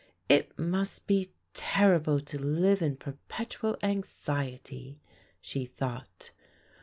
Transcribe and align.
"It 0.27 0.57
must 0.57 1.05
be 1.05 1.31
terrible 1.53 2.21
to 2.21 2.39
live 2.43 2.81
in 2.81 2.95
perpetual 2.95 3.77
anxiety," 3.83 4.99
she 5.39 5.65
thought. 5.67 6.31